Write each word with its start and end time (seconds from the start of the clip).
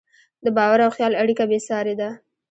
د 0.43 0.45
باور 0.57 0.79
او 0.85 0.91
خیال 0.95 1.13
اړیکه 1.21 1.43
بېساري 1.51 1.95
ده. 2.01 2.09